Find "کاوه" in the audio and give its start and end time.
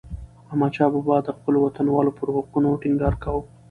3.23-3.41